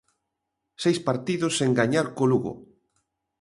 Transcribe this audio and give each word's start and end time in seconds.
Seis 0.83 0.99
partidos 1.07 1.53
sen 1.59 1.71
gañar 1.79 2.07
co 2.15 2.23
Lugo. 2.31 2.53